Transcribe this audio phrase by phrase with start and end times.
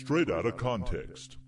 [0.00, 1.38] Straight out of context.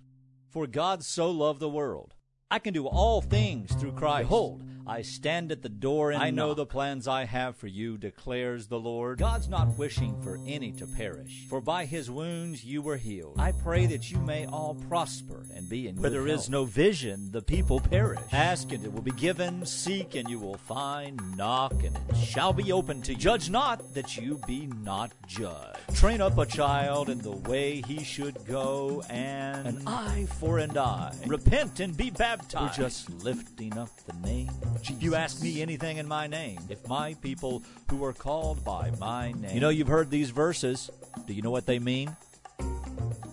[0.49, 2.15] For God so loved the world.
[2.51, 4.29] I can do all things through Christ.
[4.29, 7.97] Behold, I stand at the door and I know the plans I have for you,
[7.97, 9.19] declares the Lord.
[9.19, 13.37] God's not wishing for any to perish, for by his wounds you were healed.
[13.39, 16.41] I pray that you may all prosper and be in Where there health.
[16.41, 18.21] is no vision, the people perish.
[18.33, 22.53] Ask and it will be given, seek and you will find, knock and it shall
[22.53, 23.19] be opened to you.
[23.19, 25.79] Judge not that you be not judged.
[25.95, 30.77] Train up a child in the way he should go, and an eye for an
[30.77, 31.15] eye.
[31.27, 32.79] Repent and be baptized.
[32.79, 34.51] We're just lifting up the name
[34.89, 38.91] if you ask me anything in my name, if my people who are called by
[38.99, 39.55] my name.
[39.55, 40.91] You know, you've heard these verses.
[41.27, 42.17] Do you know what they mean?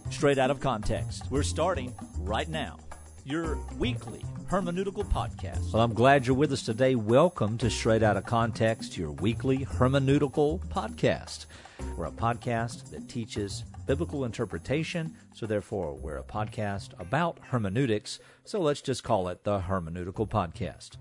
[0.10, 1.24] Straight out of context.
[1.30, 2.80] We're starting right now.
[3.24, 5.74] Your weekly hermeneutical podcast.
[5.74, 6.96] Well, I'm glad you're with us today.
[6.96, 11.46] Welcome to Straight Out of Context, your weekly hermeneutical podcast.
[11.98, 18.60] We're a podcast that teaches biblical interpretation, so therefore we're a podcast about hermeneutics, so
[18.60, 20.98] let's just call it the Hermeneutical Podcast.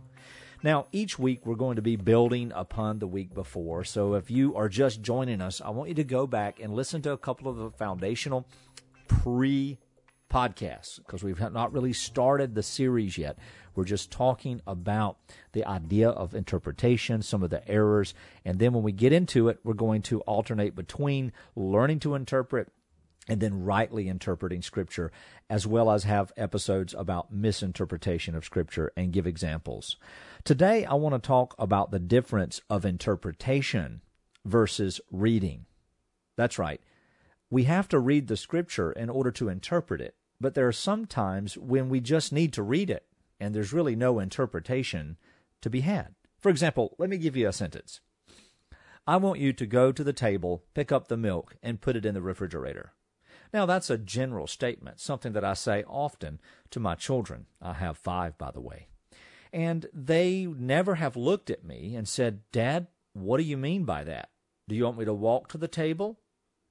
[0.62, 3.84] Now, each week we're going to be building upon the week before.
[3.84, 7.02] So if you are just joining us, I want you to go back and listen
[7.02, 8.46] to a couple of the foundational
[9.08, 9.78] pre
[10.30, 13.38] podcasts because we've not really started the series yet.
[13.74, 15.18] We're just talking about
[15.52, 19.60] the idea of interpretation, some of the errors, and then when we get into it,
[19.62, 22.72] we're going to alternate between learning to interpret
[23.28, 25.10] and then rightly interpreting Scripture,
[25.50, 29.96] as well as have episodes about misinterpretation of Scripture and give examples.
[30.46, 34.00] Today, I want to talk about the difference of interpretation
[34.44, 35.66] versus reading.
[36.36, 36.80] That's right.
[37.50, 41.04] We have to read the Scripture in order to interpret it, but there are some
[41.04, 43.06] times when we just need to read it,
[43.40, 45.16] and there's really no interpretation
[45.62, 46.14] to be had.
[46.38, 48.00] For example, let me give you a sentence.
[49.04, 52.06] I want you to go to the table, pick up the milk, and put it
[52.06, 52.92] in the refrigerator.
[53.52, 56.38] Now, that's a general statement, something that I say often
[56.70, 57.46] to my children.
[57.60, 58.86] I have five, by the way.
[59.56, 64.04] And they never have looked at me and said, Dad, what do you mean by
[64.04, 64.28] that?
[64.68, 66.18] Do you want me to walk to the table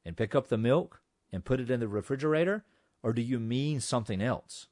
[0.06, 1.02] and pick up the milk
[1.32, 2.64] and put it in the refrigerator?
[3.02, 4.68] Or do you mean something else?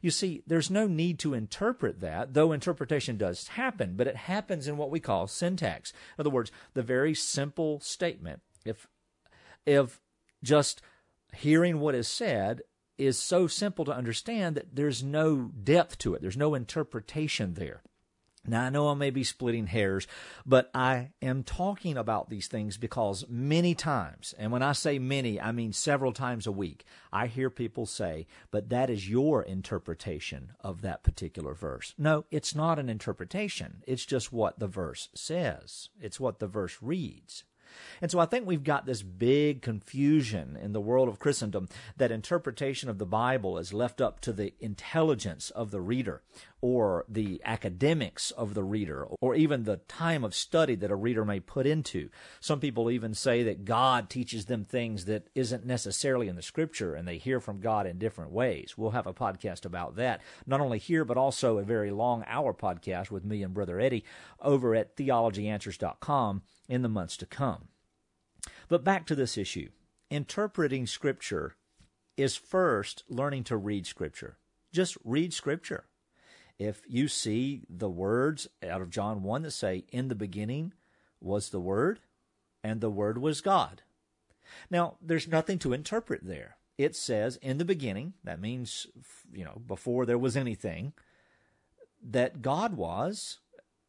[0.00, 4.68] You see, there's no need to interpret that, though interpretation does happen, but it happens
[4.68, 5.92] in what we call syntax.
[6.16, 8.42] In other words, the very simple statement.
[8.64, 8.86] If,
[9.66, 10.00] if
[10.40, 10.82] just
[11.34, 12.62] hearing what is said
[13.00, 16.20] is so simple to understand that there's no depth to it.
[16.20, 17.82] There's no interpretation there.
[18.46, 20.06] Now, I know I may be splitting hairs,
[20.46, 25.38] but I am talking about these things because many times, and when I say many,
[25.38, 30.52] I mean several times a week, I hear people say, but that is your interpretation
[30.60, 31.94] of that particular verse.
[31.98, 33.82] No, it's not an interpretation.
[33.86, 35.90] It's just what the verse says.
[36.00, 37.44] It's what the verse reads.
[38.00, 42.10] And so I think we've got this big confusion in the world of Christendom that
[42.12, 46.22] interpretation of the Bible is left up to the intelligence of the reader
[46.60, 51.24] or the academics of the reader or even the time of study that a reader
[51.24, 52.10] may put into.
[52.40, 56.94] Some people even say that God teaches them things that isn't necessarily in the scripture
[56.94, 58.74] and they hear from God in different ways.
[58.76, 62.52] We'll have a podcast about that, not only here, but also a very long hour
[62.52, 64.04] podcast with me and Brother Eddie
[64.40, 67.68] over at theologyanswers.com in the months to come.
[68.68, 69.68] But back to this issue.
[70.10, 71.56] Interpreting Scripture
[72.16, 74.38] is first learning to read Scripture.
[74.72, 75.84] Just read Scripture.
[76.58, 80.72] If you see the words out of John 1 that say, In the beginning
[81.20, 82.00] was the Word,
[82.62, 83.82] and the Word was God.
[84.70, 86.56] Now, there's nothing to interpret there.
[86.78, 88.86] It says, In the beginning, that means,
[89.32, 90.92] you know, before there was anything,
[92.02, 93.38] that God was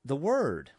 [0.04, 0.72] the Word.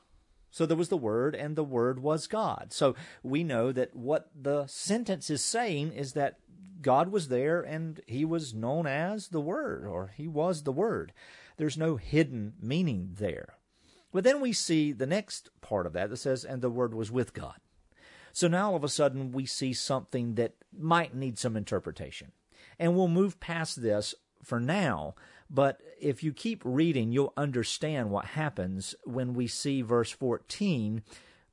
[0.52, 2.68] So there was the Word, and the Word was God.
[2.72, 6.38] So we know that what the sentence is saying is that
[6.82, 11.12] God was there and he was known as the Word, or he was the Word.
[11.56, 13.54] There's no hidden meaning there.
[14.12, 17.10] But then we see the next part of that that says, and the Word was
[17.10, 17.56] with God.
[18.34, 22.32] So now all of a sudden we see something that might need some interpretation.
[22.78, 25.14] And we'll move past this for now
[25.52, 31.02] but if you keep reading, you'll understand what happens when we see verse 14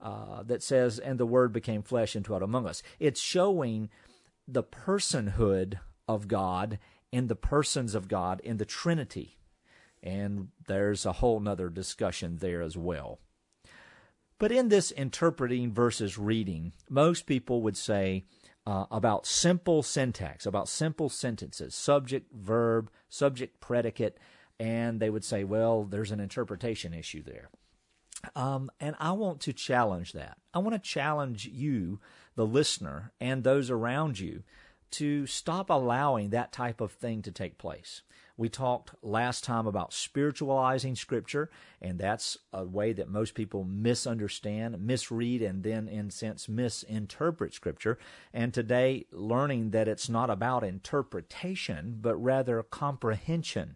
[0.02, 2.82] uh, that says, And the Word became flesh and dwelt among us.
[2.98, 3.90] It's showing
[4.48, 6.80] the personhood of God
[7.12, 9.38] and the persons of God in the Trinity.
[10.02, 13.20] And there's a whole nother discussion there as well.
[14.38, 18.24] But in this interpreting versus reading, most people would say,
[18.70, 24.20] uh, about simple syntax, about simple sentences, subject, verb, subject, predicate,
[24.60, 27.50] and they would say, well, there's an interpretation issue there.
[28.36, 30.38] Um, and I want to challenge that.
[30.54, 32.00] I want to challenge you,
[32.36, 34.44] the listener, and those around you
[34.92, 38.04] to stop allowing that type of thing to take place.
[38.40, 41.50] We talked last time about spiritualizing Scripture,
[41.82, 48.00] and that's a way that most people misunderstand, misread, and then, in sense, misinterpret Scripture.
[48.34, 53.76] And today, learning that it's not about interpretation, but rather comprehension.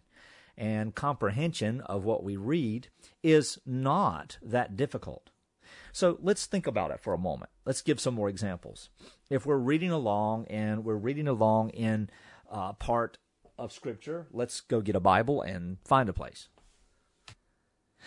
[0.56, 2.88] And comprehension of what we read
[3.22, 5.28] is not that difficult.
[5.92, 7.50] So let's think about it for a moment.
[7.66, 8.88] Let's give some more examples.
[9.28, 12.08] If we're reading along and we're reading along in
[12.50, 13.18] uh, part
[13.58, 16.48] of Scripture, let's go get a Bible and find a place.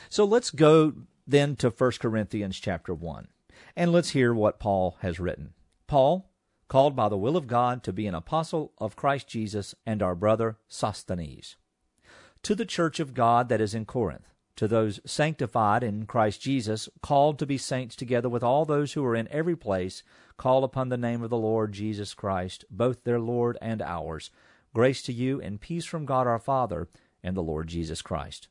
[0.09, 0.93] So let's go
[1.25, 3.27] then to 1 Corinthians chapter 1,
[3.75, 5.53] and let's hear what Paul has written.
[5.87, 6.29] Paul,
[6.67, 10.15] called by the will of God to be an apostle of Christ Jesus, and our
[10.15, 11.55] brother Sosthenes.
[12.43, 14.27] To the church of God that is in Corinth,
[14.57, 19.05] to those sanctified in Christ Jesus, called to be saints together with all those who
[19.05, 20.03] are in every place,
[20.35, 24.29] call upon the name of the Lord Jesus Christ, both their Lord and ours
[24.77, 26.87] Grace to you and peace from God our Father
[27.23, 28.47] and the Lord Jesus Christ.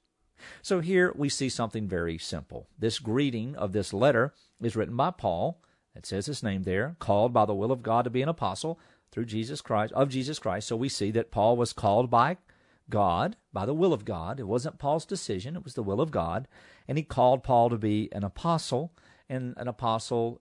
[0.60, 2.66] So here we see something very simple.
[2.76, 5.62] This greeting of this letter is written by Paul.
[5.94, 8.80] It says his name there, called by the will of God to be an apostle
[9.12, 10.66] through Jesus Christ of Jesus Christ.
[10.66, 12.38] So we see that Paul was called by
[12.90, 14.40] God, by the will of God.
[14.40, 16.48] It wasn't Paul's decision, it was the will of God.
[16.88, 18.92] And he called Paul to be an apostle,
[19.28, 20.40] and an apostle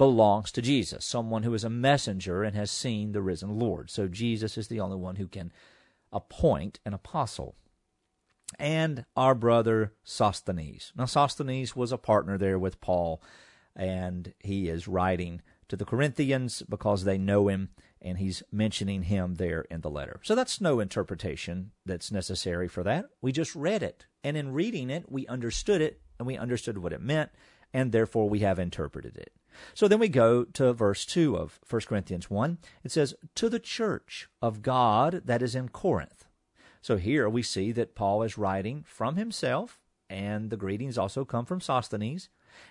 [0.00, 3.90] belongs to Jesus, someone who is a messenger and has seen the risen Lord.
[3.90, 5.52] So Jesus is the only one who can
[6.10, 7.54] appoint an apostle.
[8.58, 10.94] And our brother Sosthenes.
[10.96, 13.22] Now, Sosthenes was a partner there with Paul,
[13.76, 17.68] and he is writing to the Corinthians because they know him,
[18.00, 20.18] and he's mentioning him there in the letter.
[20.22, 23.04] So that's no interpretation that's necessary for that.
[23.20, 26.94] We just read it, and in reading it, we understood it, and we understood what
[26.94, 27.32] it meant,
[27.74, 29.34] and therefore we have interpreted it.
[29.74, 32.58] So then we go to verse 2 of 1 Corinthians 1.
[32.84, 36.26] It says, To the church of God that is in Corinth.
[36.82, 39.78] So here we see that Paul is writing from himself,
[40.08, 42.28] and the greetings also come from Sosthenes.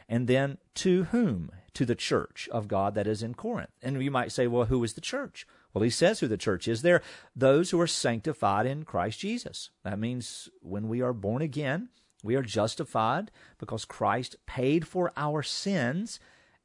[0.07, 1.51] And then to whom?
[1.73, 3.69] To the church of God that is in Corinth.
[3.81, 5.47] And you might say, well, who is the church?
[5.73, 6.81] Well, he says who the church is.
[6.81, 7.03] They're
[7.35, 9.69] those who are sanctified in Christ Jesus.
[9.83, 11.89] That means when we are born again,
[12.23, 16.19] we are justified because Christ paid for our sins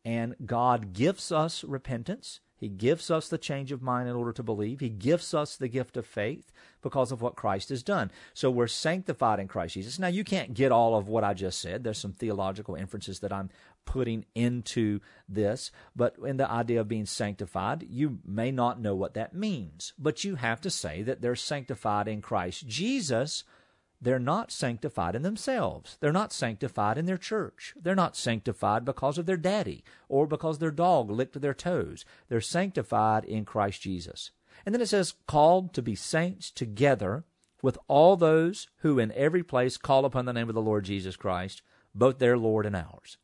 [0.04, 2.40] and God gives us repentance.
[2.56, 4.80] He gives us the change of mind in order to believe.
[4.80, 6.52] He gives us the gift of faith
[6.82, 8.10] because of what Christ has done.
[8.32, 9.98] So we're sanctified in Christ Jesus.
[9.98, 11.84] Now, you can't get all of what I just said.
[11.84, 13.50] There's some theological inferences that I'm
[13.84, 15.72] putting into this.
[15.94, 19.92] But in the idea of being sanctified, you may not know what that means.
[19.98, 23.44] But you have to say that they're sanctified in Christ Jesus
[24.00, 25.96] they're not sanctified in themselves.
[26.00, 27.74] They're not sanctified in their church.
[27.80, 32.04] They're not sanctified because of their daddy or because their dog licked their toes.
[32.28, 34.30] They're sanctified in Christ Jesus.
[34.66, 37.24] And then it says, called to be saints together
[37.62, 41.16] with all those who in every place call upon the name of the Lord Jesus
[41.16, 41.62] Christ,
[41.94, 43.16] both their Lord and ours.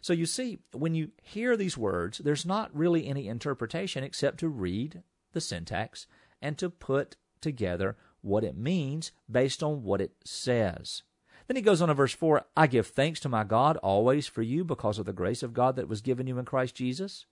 [0.00, 4.48] So you see, when you hear these words, there's not really any interpretation except to
[4.48, 5.02] read
[5.32, 6.06] the syntax
[6.40, 7.96] and to put together
[8.28, 11.02] what it means based on what it says.
[11.46, 14.42] Then he goes on to verse 4 I give thanks to my God always for
[14.42, 17.26] you because of the grace of God that was given you in Christ Jesus.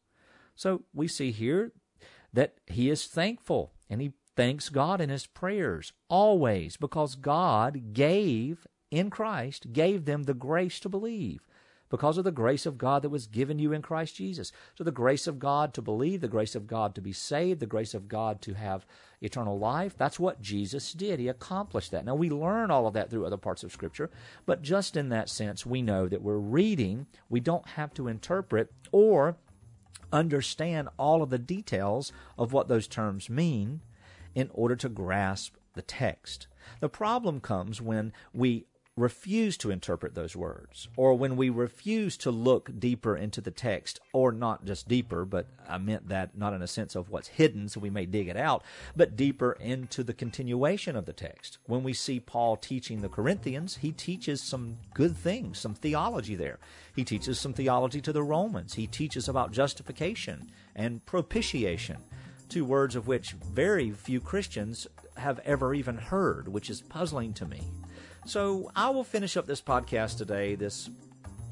[0.55, 1.73] So we see here
[2.33, 8.67] that he is thankful and he thanks God in his prayers always because God gave
[8.91, 11.47] in Christ, gave them the grace to believe
[11.89, 14.53] because of the grace of God that was given you in Christ Jesus.
[14.75, 17.67] So, the grace of God to believe, the grace of God to be saved, the
[17.67, 18.87] grace of God to have
[19.21, 21.19] eternal life, that's what Jesus did.
[21.19, 22.05] He accomplished that.
[22.05, 24.11] Now, we learn all of that through other parts of Scripture,
[24.45, 28.73] but just in that sense, we know that we're reading, we don't have to interpret
[28.93, 29.37] or
[30.13, 33.81] understand all of the details of what those terms mean
[34.35, 36.47] in order to grasp the text.
[36.81, 38.67] The problem comes when we
[38.97, 44.01] refuse to interpret those words, or when we refuse to look deeper into the text,
[44.15, 47.69] or not just deeper, but I meant that not in a sense of what's hidden,
[47.69, 48.63] so we may dig it out,
[48.97, 51.59] but deeper into the continuation of the text.
[51.67, 56.59] When we see Paul teaching the Corinthians, he teaches some good things, some theology there.
[56.95, 58.75] He teaches some theology to the Romans.
[58.75, 61.99] He teaches about justification and propitiation,
[62.49, 64.87] two words of which very few Christians
[65.19, 67.61] have ever even heard, which is puzzling to me.
[68.27, 70.91] So I will finish up this podcast today, this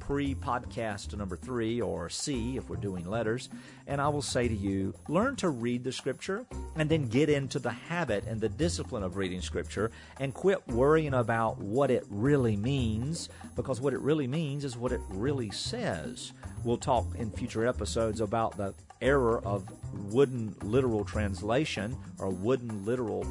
[0.00, 3.48] pre podcast number three, or C if we're doing letters,
[3.86, 7.60] and I will say to you learn to read the scripture and then get into
[7.60, 12.56] the habit and the discipline of reading scripture and quit worrying about what it really
[12.56, 16.32] means because what it really means is what it really says.
[16.64, 19.64] We'll talk in future episodes about the error of
[20.12, 23.24] wooden literal translation or wooden literal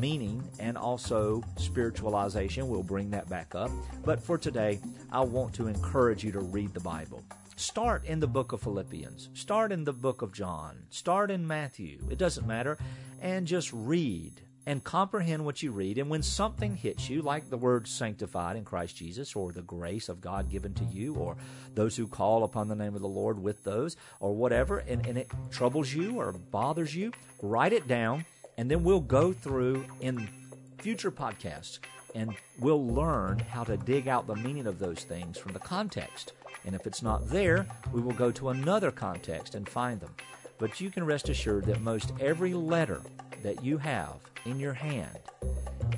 [0.00, 2.68] meaning and also spiritualization.
[2.68, 3.70] We'll bring that back up.
[4.04, 4.80] But for today,
[5.12, 7.22] I want to encourage you to read the Bible.
[7.56, 9.28] Start in the book of Philippians.
[9.34, 10.78] Start in the book of John.
[10.88, 12.00] Start in Matthew.
[12.10, 12.78] It doesn't matter.
[13.20, 15.98] And just read and comprehend what you read.
[15.98, 20.08] And when something hits you, like the word sanctified in Christ Jesus, or the grace
[20.08, 21.36] of God given to you, or
[21.74, 25.18] those who call upon the name of the Lord with those, or whatever, and, and
[25.18, 28.24] it troubles you or bothers you, write it down,
[28.60, 30.28] and then we'll go through in
[30.76, 31.78] future podcasts
[32.14, 36.34] and we'll learn how to dig out the meaning of those things from the context.
[36.66, 40.14] And if it's not there, we will go to another context and find them.
[40.58, 43.00] But you can rest assured that most every letter
[43.42, 45.18] that you have in your hand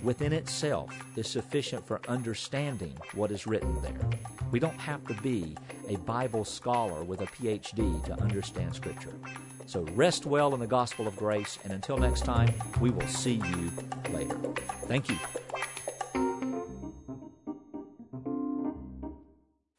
[0.04, 4.08] within itself is sufficient for understanding what is written there.
[4.52, 5.56] We don't have to be
[5.88, 9.14] a Bible scholar with a PhD to understand Scripture.
[9.72, 12.52] So rest well in the gospel of grace, and until next time,
[12.82, 13.72] we will see you
[14.12, 14.36] later.
[14.86, 15.16] Thank you.